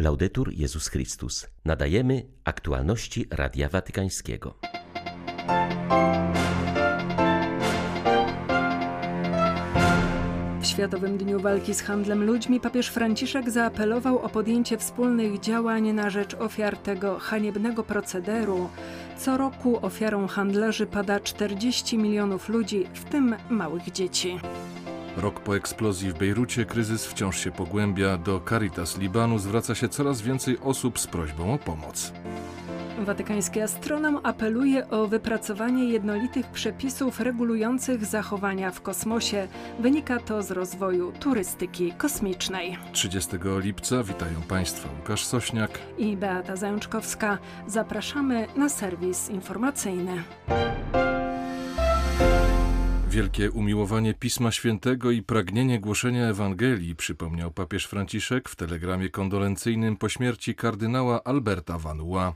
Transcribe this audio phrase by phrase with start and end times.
[0.00, 1.46] Laudetur Jezus Chrystus.
[1.64, 4.54] Nadajemy aktualności Radia Watykańskiego.
[10.60, 16.10] W Światowym Dniu Walki z Handlem Ludźmi papież Franciszek zaapelował o podjęcie wspólnych działań na
[16.10, 18.68] rzecz ofiar tego haniebnego procederu.
[19.18, 24.38] Co roku ofiarą handlarzy pada 40 milionów ludzi, w tym małych dzieci.
[25.16, 28.16] Rok po eksplozji w Bejrucie kryzys wciąż się pogłębia.
[28.16, 32.12] Do Caritas Libanu zwraca się coraz więcej osób z prośbą o pomoc.
[32.98, 39.48] Watykański astronom apeluje o wypracowanie jednolitych przepisów regulujących zachowania w kosmosie.
[39.78, 42.78] Wynika to z rozwoju turystyki kosmicznej.
[42.92, 47.38] 30 lipca witają Państwa Łukasz Sośniak i Beata Zajączkowska.
[47.66, 50.22] Zapraszamy na serwis informacyjny.
[53.10, 60.08] Wielkie umiłowanie Pisma Świętego i pragnienie głoszenia Ewangelii, przypomniał papież Franciszek w telegramie kondolencyjnym po
[60.08, 62.34] śmierci kardynała Alberta Vanua.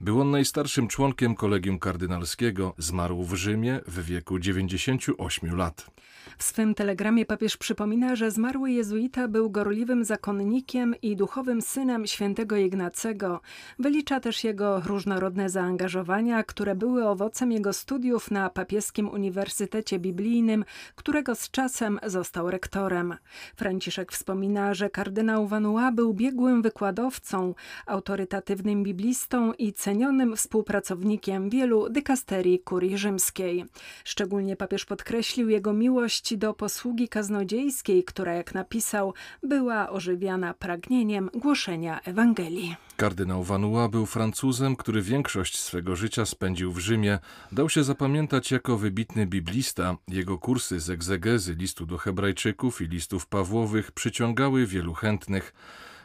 [0.00, 5.90] Był on najstarszym członkiem kolegium kardynalskiego, zmarł w Rzymie w wieku 98 lat.
[6.38, 12.56] W swym telegramie papież przypomina, że zmarły jezuita był gorliwym zakonnikiem i duchowym synem świętego
[12.56, 13.40] Ignacego.
[13.78, 20.64] Wylicza też jego różnorodne zaangażowania, które były owocem jego studiów na papieskim Uniwersytecie Biblijnym,
[20.94, 23.14] którego z czasem został rektorem.
[23.56, 27.54] Franciszek wspomina, że kardynał Vanua był biegłym wykładowcą,
[27.86, 33.64] autorytatywnym biblistą i cenionym współpracownikiem wielu dykasterii kurii rzymskiej.
[34.04, 42.00] Szczególnie papież podkreślił jego miłość do posługi kaznodziejskiej, która, jak napisał, była ożywiana pragnieniem głoszenia
[42.00, 42.76] Ewangelii.
[42.96, 47.18] Kardynał Vanua był Francuzem, który większość swego życia spędził w Rzymie.
[47.52, 49.96] Dał się zapamiętać jako wybitny biblista.
[50.08, 55.54] Jego kursy z egzegezy listu do Hebrajczyków i listów Pawłowych przyciągały wielu chętnych.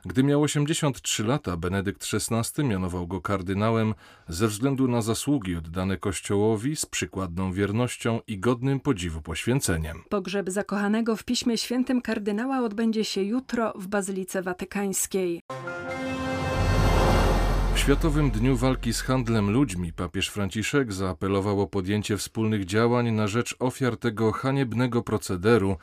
[0.05, 3.93] Gdy miał 83 lata, Benedykt XVI mianował go kardynałem
[4.27, 10.03] ze względu na zasługi oddane Kościołowi z przykładną wiernością i godnym podziwu poświęceniem.
[10.09, 15.41] Pogrzeb zakochanego w Piśmie Świętym kardynała odbędzie się jutro w Bazylice Watykańskiej.
[17.77, 23.27] W Światowym Dniu Walki z Handlem Ludźmi papież Franciszek zaapelował o podjęcie wspólnych działań na
[23.27, 25.77] rzecz ofiar tego haniebnego procederu,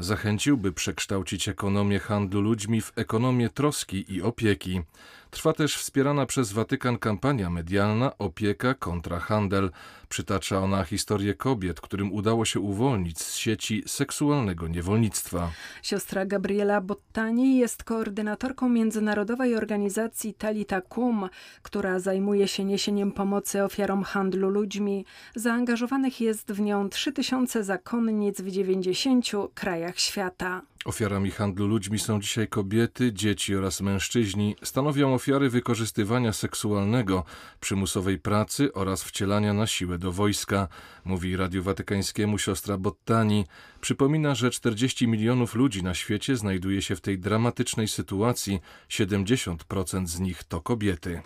[0.00, 4.82] zachęcił, by przekształcić ekonomię handlu ludźmi w ekonomię troski i opieki.
[5.30, 9.70] Trwa też wspierana przez Watykan kampania medialna Opieka kontra handel.
[10.08, 15.50] Przytacza ona historię kobiet, którym udało się uwolnić z sieci seksualnego niewolnictwa.
[15.82, 21.28] Siostra Gabriela Bottani jest koordynatorką międzynarodowej organizacji Talita Kum,
[21.62, 25.04] która zajmuje się niesieniem pomocy ofiarom handlu ludźmi.
[25.34, 30.62] Zaangażowanych jest w nią 3000 zakonnic w 90 krajach świata.
[30.84, 34.56] Ofiarami handlu ludźmi są dzisiaj kobiety, dzieci oraz mężczyźni.
[34.62, 37.24] Stanowią ofiary wykorzystywania seksualnego,
[37.60, 40.68] przymusowej pracy oraz wcielania na siłę do wojska,
[41.04, 43.44] mówi Radiu Watykańskiemu siostra Bottani.
[43.80, 48.60] Przypomina, że 40 milionów ludzi na świecie znajduje się w tej dramatycznej sytuacji.
[48.88, 51.22] 70% z nich to kobiety.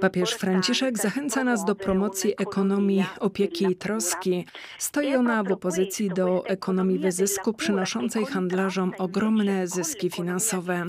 [0.00, 4.46] Papież Franciszek zachęca nas do promocji ekonomii opieki i troski.
[4.78, 10.84] Stoi ona w opozycji do ekonomii wyzysku przynoszącej handlarzom ogromne zyski finansowe.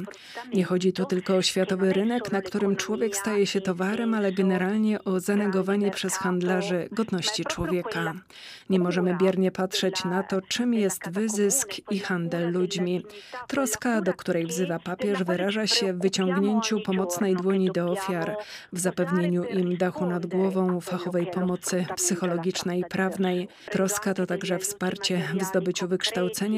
[0.53, 5.03] Nie chodzi tu tylko o światowy rynek, na którym człowiek staje się towarem, ale generalnie
[5.03, 8.13] o zanegowanie przez handlarzy godności człowieka.
[8.69, 13.05] Nie możemy biernie patrzeć na to, czym jest wyzysk i handel ludźmi.
[13.47, 18.37] Troska, do której wzywa papież, wyraża się w wyciągnięciu pomocnej dłoni do ofiar,
[18.73, 23.47] w zapewnieniu im dachu nad głową, fachowej pomocy psychologicznej i prawnej.
[23.71, 26.04] Troska to także wsparcie w zdobyciu wykształcenia,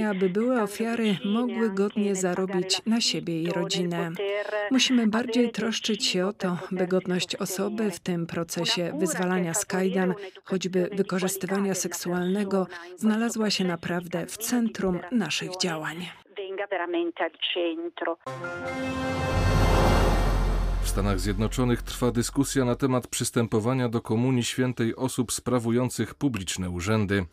[0.09, 4.11] aby były ofiary mogły godnie zarobić na siebie i rodzinę.
[4.71, 10.13] Musimy bardziej troszczyć się o to, by godność osoby w tym procesie wyzwalania z kajdan,
[10.43, 16.07] choćby wykorzystywania seksualnego, znalazła się naprawdę w centrum naszych działań.
[20.81, 27.25] W Stanach Zjednoczonych trwa dyskusja na temat przystępowania do Komunii Świętej osób sprawujących publiczne urzędy.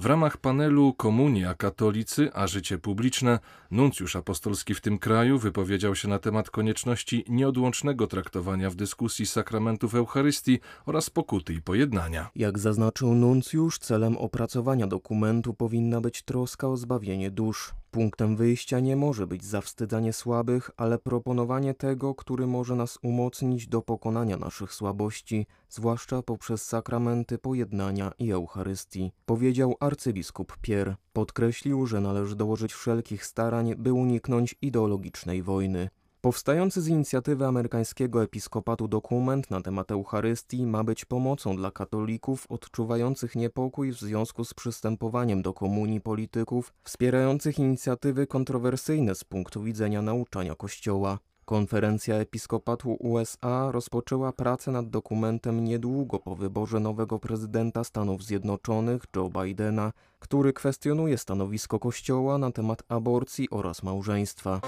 [0.00, 3.38] W ramach panelu Komunia Katolicy a życie publiczne
[3.70, 9.94] nuncjusz apostolski w tym kraju wypowiedział się na temat konieczności nieodłącznego traktowania w dyskusji sakramentów
[9.94, 12.30] Eucharystii oraz pokuty i pojednania.
[12.34, 17.74] Jak zaznaczył nuncjusz, celem opracowania dokumentu powinna być troska o zbawienie dusz.
[17.90, 23.82] Punktem wyjścia nie może być zawstydzanie słabych, ale proponowanie tego, który może nas umocnić do
[23.82, 30.96] pokonania naszych słabości, zwłaszcza poprzez sakramenty pojednania i Eucharystii, powiedział arcybiskup Pier.
[31.12, 35.88] Podkreślił, że należy dołożyć wszelkich starań, by uniknąć ideologicznej wojny.
[36.20, 43.36] Powstający z inicjatywy amerykańskiego episkopatu dokument na temat Eucharystii ma być pomocą dla katolików odczuwających
[43.36, 50.54] niepokój w związku z przystępowaniem do komunii polityków, wspierających inicjatywy kontrowersyjne z punktu widzenia nauczania
[50.54, 51.18] Kościoła.
[51.50, 59.30] Konferencja Episkopatu USA rozpoczęła pracę nad dokumentem niedługo po wyborze nowego prezydenta Stanów Zjednoczonych Joe
[59.30, 64.60] Bidena, który kwestionuje stanowisko Kościoła na temat aborcji oraz małżeństwa.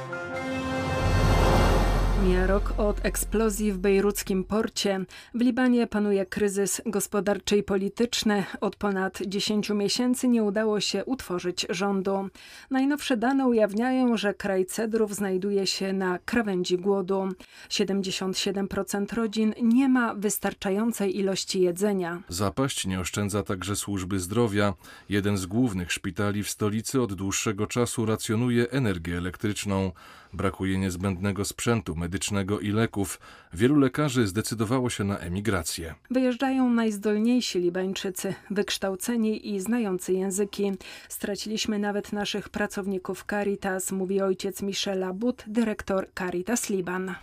[2.23, 5.05] Mija rok od eksplozji w bejruckim porcie.
[5.35, 8.45] W Libanie panuje kryzys gospodarczy i polityczny.
[8.61, 12.29] Od ponad 10 miesięcy nie udało się utworzyć rządu.
[12.71, 17.29] Najnowsze dane ujawniają, że kraj Cedrów znajduje się na krawędzi głodu.
[17.69, 22.23] 77% rodzin nie ma wystarczającej ilości jedzenia.
[22.29, 24.75] Zapaść nie oszczędza także służby zdrowia.
[25.09, 29.93] Jeden z głównych szpitali w stolicy od dłuższego czasu racjonuje energię elektryczną.
[30.33, 33.21] Brakuje niezbędnego sprzętu medycznego i leków.
[33.53, 35.95] Wielu lekarzy zdecydowało się na emigrację.
[36.11, 40.73] Wyjeżdżają najzdolniejsi Libańczycy, wykształceni i znający języki.
[41.09, 47.15] Straciliśmy nawet naszych pracowników Caritas, mówi ojciec Michela But, dyrektor Caritas Liban.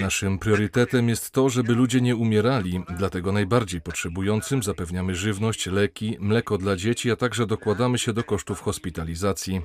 [0.00, 6.58] Naszym priorytetem jest to, żeby ludzie nie umierali, dlatego najbardziej potrzebującym zapewniamy żywność, leki, mleko
[6.58, 9.62] dla dzieci, a także dokładamy się do kosztów hospitalizacji.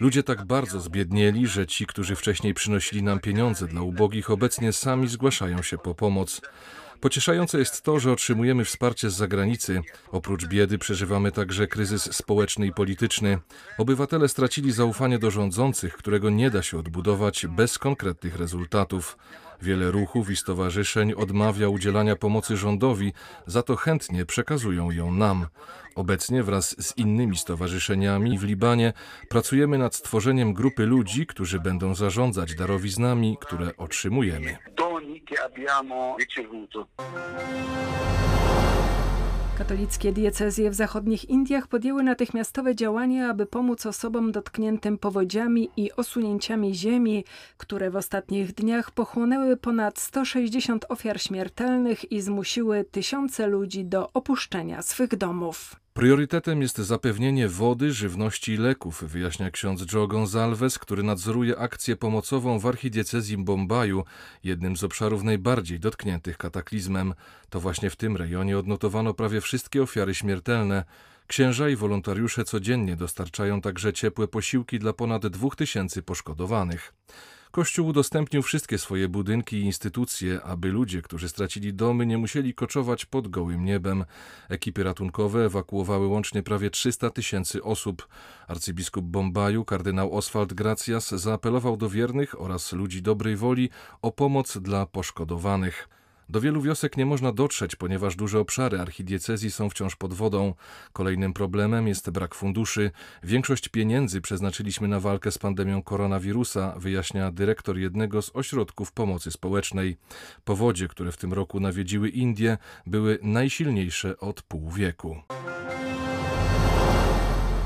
[0.00, 5.08] Ludzie tak bardzo zbiednieli, że ci, którzy wcześniej przynosili nam pieniądze dla ubogich, obecnie sami
[5.08, 6.40] zgłaszają się po pomoc.
[7.00, 9.80] Pocieszające jest to, że otrzymujemy wsparcie z zagranicy.
[10.12, 13.38] Oprócz biedy przeżywamy także kryzys społeczny i polityczny.
[13.78, 19.16] Obywatele stracili zaufanie do rządzących, którego nie da się odbudować bez konkretnych rezultatów.
[19.62, 23.12] Wiele ruchów i stowarzyszeń odmawia udzielania pomocy rządowi,
[23.46, 25.46] za to chętnie przekazują ją nam.
[25.94, 28.92] Obecnie wraz z innymi stowarzyszeniami w Libanie
[29.28, 34.58] pracujemy nad stworzeniem grupy ludzi, którzy będą zarządzać darowiznami, które otrzymujemy.
[39.62, 46.74] Katolickie diecezje w zachodnich Indiach podjęły natychmiastowe działania, aby pomóc osobom dotkniętym powodziami i osunięciami
[46.74, 47.24] ziemi,
[47.56, 54.82] które w ostatnich dniach pochłonęły ponad 160 ofiar śmiertelnych i zmusiły tysiące ludzi do opuszczenia
[54.82, 55.81] swych domów.
[55.94, 62.58] Priorytetem jest zapewnienie wody, żywności i leków, wyjaśnia ksiądz Joe Gonzalves, który nadzoruje akcję pomocową
[62.58, 64.04] w archidiecezji Bombaju,
[64.44, 67.14] jednym z obszarów najbardziej dotkniętych kataklizmem.
[67.50, 70.84] To właśnie w tym rejonie odnotowano prawie wszystkie ofiary śmiertelne.
[71.26, 76.94] Księża i wolontariusze codziennie dostarczają także ciepłe posiłki dla ponad dwóch tysięcy poszkodowanych.
[77.52, 83.04] Kościół udostępnił wszystkie swoje budynki i instytucje, aby ludzie, którzy stracili domy, nie musieli koczować
[83.04, 84.04] pod gołym niebem.
[84.48, 88.08] Ekipy ratunkowe ewakuowały łącznie prawie 300 tysięcy osób.
[88.48, 93.70] Arcybiskup Bombaju, kardynał Oswald Gracias, zaapelował do wiernych oraz ludzi dobrej woli
[94.02, 95.88] o pomoc dla poszkodowanych.
[96.32, 100.54] Do wielu wiosek nie można dotrzeć, ponieważ duże obszary archidiecezji są wciąż pod wodą.
[100.92, 102.90] Kolejnym problemem jest brak funduszy.
[103.22, 109.96] Większość pieniędzy przeznaczyliśmy na walkę z pandemią koronawirusa, wyjaśnia dyrektor jednego z ośrodków pomocy społecznej.
[110.44, 115.16] Powodzie, które w tym roku nawiedziły Indie, były najsilniejsze od pół wieku.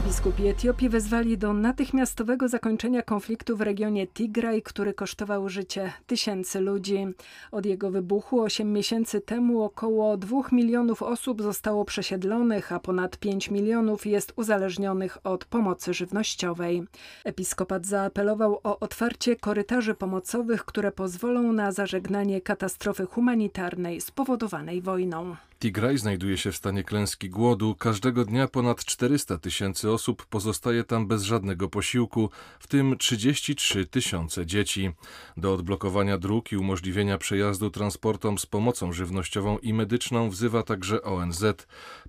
[0.07, 7.07] Biskupi Etiopii wezwali do natychmiastowego zakończenia konfliktu w regionie Tigraj, który kosztował życie tysięcy ludzi.
[7.53, 13.51] Od jego wybuchu 8 miesięcy temu około 2 milionów osób zostało przesiedlonych, a ponad 5
[13.51, 16.83] milionów jest uzależnionych od pomocy żywnościowej.
[17.25, 25.37] Episkopat zaapelował o otwarcie korytarzy pomocowych, które pozwolą na zażegnanie katastrofy humanitarnej spowodowanej wojną.
[25.61, 27.75] Tigraj znajduje się w stanie klęski głodu.
[27.75, 29.96] Każdego dnia ponad 400 tysięcy osób
[30.27, 34.91] pozostaje tam bez żadnego posiłku, w tym 33 tysiące dzieci.
[35.37, 41.45] Do odblokowania dróg i umożliwienia przejazdu transportom z pomocą żywnościową i medyczną wzywa także ONZ.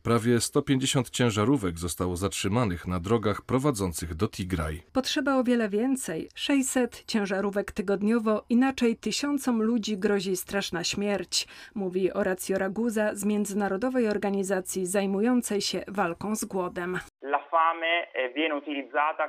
[0.04, 4.84] Prawie 150 ciężarówek zostało zatrzymanych na drogach prowadzących do Tigraj.
[4.94, 12.58] Potrzeba o wiele więcej 600 ciężarówek tygodniowo, inaczej tysiącom ludzi grozi straszna śmierć, mówi Orazio
[12.58, 17.00] Raguza z międzynarodowej organizacji zajmującej się walką z głodem.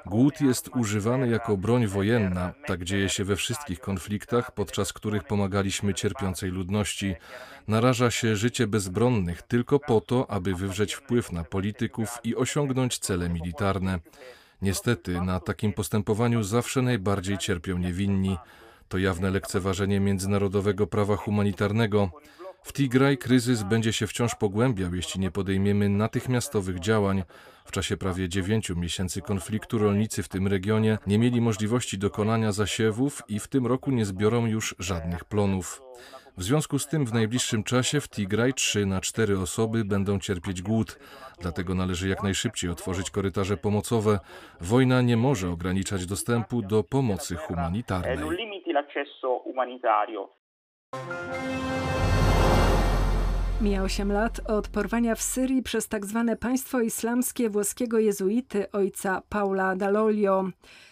[0.06, 2.52] Głód jest używany jako broń wojenna.
[2.66, 7.14] Tak dzieje się we wszystkich konfliktach, podczas których pomagaliśmy cierpiącej ludności.
[7.68, 13.28] Naraża się życie bezbronnych tylko po to, aby wywrzeć wpływ na polityków i osiągnąć cele
[13.28, 14.00] militarne.
[14.62, 18.36] Niestety, na takim postępowaniu zawsze najbardziej cierpią niewinni.
[18.88, 22.10] To jawne lekceważenie międzynarodowego prawa humanitarnego.
[22.62, 27.22] W Tigraj kryzys będzie się wciąż pogłębiał, jeśli nie podejmiemy natychmiastowych działań.
[27.64, 33.22] W czasie prawie dziewięciu miesięcy konfliktu rolnicy w tym regionie nie mieli możliwości dokonania zasiewów
[33.28, 35.82] i w tym roku nie zbiorą już żadnych plonów.
[36.38, 40.62] W związku z tym w najbliższym czasie w Tigraj 3 na 4 osoby będą cierpieć
[40.62, 40.98] głód.
[41.40, 44.20] Dlatego należy jak najszybciej otworzyć korytarze pomocowe.
[44.60, 48.18] Wojna nie może ograniczać dostępu do pomocy humanitarnej.
[53.60, 56.24] Mija 8 lat od porwania w Syrii przez tzw.
[56.28, 60.50] Tak państwo islamskie włoskiego jezuity ojca Paula Dall'Olio.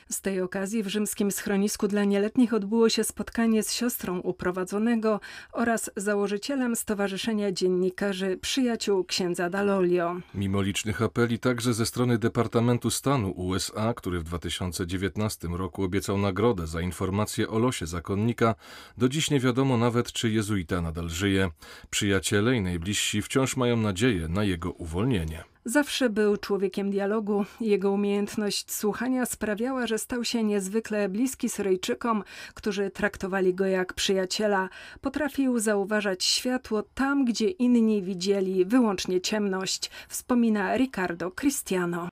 [0.08, 5.20] Z tej okazji w rzymskim schronisku dla nieletnich odbyło się spotkanie z siostrą uprowadzonego
[5.52, 10.16] oraz założycielem Stowarzyszenia Dziennikarzy Przyjaciół księdza Dalolio.
[10.34, 16.66] Mimo licznych apeli także ze strony Departamentu Stanu USA, który w 2019 roku obiecał nagrodę
[16.66, 18.54] za informacje o losie zakonnika,
[18.98, 21.50] do dziś nie wiadomo nawet, czy jezuita nadal żyje.
[21.90, 25.55] Przyjaciele i najbliżsi wciąż mają nadzieję na jego uwolnienie.
[25.68, 27.44] Zawsze był człowiekiem dialogu.
[27.60, 34.68] Jego umiejętność słuchania sprawiała, że stał się niezwykle bliski Syryjczykom, którzy traktowali go jak przyjaciela.
[35.00, 42.08] Potrafił zauważać światło tam, gdzie inni widzieli wyłącznie ciemność, wspomina Riccardo Cristiano.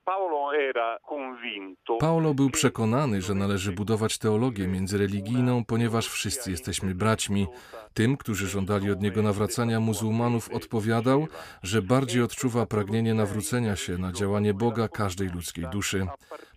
[1.99, 7.47] Paulo był przekonany, że należy budować teologię międzyreligijną, ponieważ wszyscy jesteśmy braćmi.
[7.95, 11.27] Tym, którzy żądali od niego nawracania muzułmanów, odpowiadał,
[11.63, 16.07] że bardziej odczuwa pragnienie nawrócenia się na działanie Boga każdej ludzkiej duszy.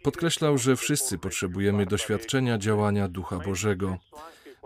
[0.03, 3.99] Podkreślał, że wszyscy potrzebujemy doświadczenia działania Ducha Bożego.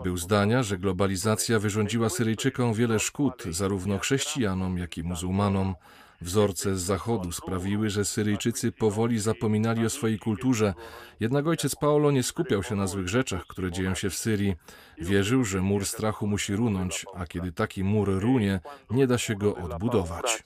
[0.03, 5.75] Był zdania, że globalizacja wyrządziła Syryjczykom wiele szkód, zarówno chrześcijanom, jak i muzułmanom.
[6.21, 10.73] Wzorce z zachodu sprawiły, że Syryjczycy powoli zapominali o swojej kulturze.
[11.19, 14.55] Jednak ojciec Paolo nie skupiał się na złych rzeczach, które dzieją się w Syrii.
[14.97, 18.59] Wierzył, że mur strachu musi runąć, a kiedy taki mur runie,
[18.89, 20.43] nie da się go odbudować.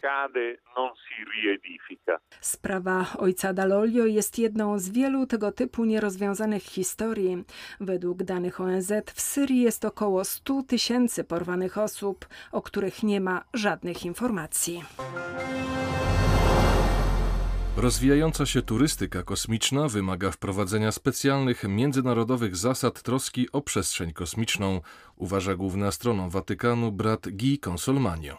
[2.42, 7.44] Sprawa ojca Dalolio jest jedną z wielu tego typu nierozwiązanych historii.
[7.80, 13.44] Według danych ONZ w Syrii jest około 100 tysięcy porwanych osób, o których nie ma
[13.54, 14.84] żadnych informacji.
[17.78, 24.82] Rozwijająca się turystyka kosmiczna wymaga wprowadzenia specjalnych międzynarodowych zasad troski o przestrzeń kosmiczną,
[25.16, 28.38] uważa główny astronom Watykanu brat Guy Consolmanio.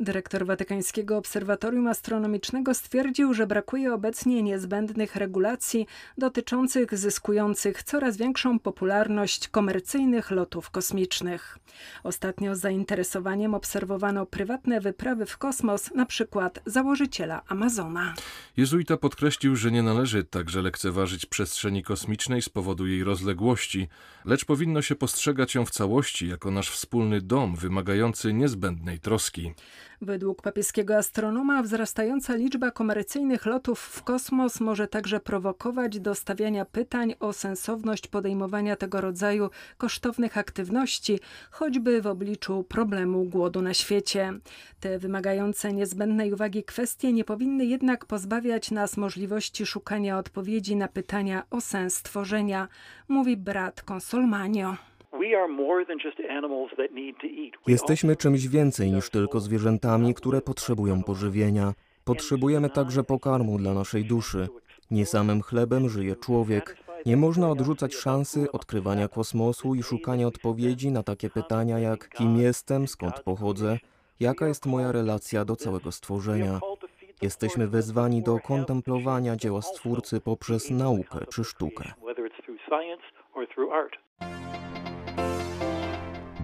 [0.00, 5.86] Dyrektor Watykańskiego Obserwatorium Astronomicznego stwierdził, że brakuje obecnie niezbędnych regulacji
[6.18, 11.58] dotyczących zyskujących coraz większą popularność komercyjnych lotów kosmicznych.
[12.04, 18.14] Ostatnio z zainteresowaniem obserwowano prywatne wyprawy w kosmos, na przykład założyciela Amazona.
[18.56, 23.88] Jezuita podkreślił, że nie należy także lekceważyć przestrzeni kosmicznej z powodu jej rozległości,
[24.24, 29.52] lecz powinno się postrzegać ją w całości jako nasz wspólny dom wymagający niezbędnej troski.
[30.00, 37.14] Według papieskiego astronoma wzrastająca liczba komercyjnych lotów w kosmos może także prowokować do stawiania pytań
[37.20, 41.20] o sensowność podejmowania tego rodzaju kosztownych aktywności,
[41.50, 44.32] choćby w obliczu problemu głodu na świecie.
[44.80, 51.42] Te wymagające niezbędnej uwagi kwestie nie powinny jednak pozbawiać nas możliwości szukania odpowiedzi na pytania
[51.50, 52.68] o sens tworzenia,
[53.08, 54.76] mówi brat Consolmanio.
[57.66, 61.72] Jesteśmy czymś więcej niż tylko zwierzętami, które potrzebują pożywienia.
[62.04, 64.48] Potrzebujemy także pokarmu dla naszej duszy.
[64.90, 66.76] Nie samym chlebem żyje człowiek.
[67.06, 72.88] Nie można odrzucać szansy odkrywania kosmosu i szukania odpowiedzi na takie pytania jak kim jestem,
[72.88, 73.78] skąd pochodzę,
[74.20, 76.60] jaka jest moja relacja do całego stworzenia.
[77.22, 81.84] Jesteśmy wezwani do kontemplowania dzieła Stwórcy poprzez naukę czy sztukę.